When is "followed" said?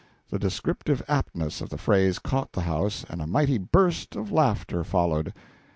4.83-5.31